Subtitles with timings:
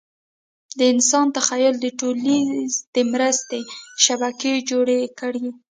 [0.77, 3.59] د انسان تخیل د ټولیزې مرستې
[4.05, 5.47] شبکې جوړې کړې.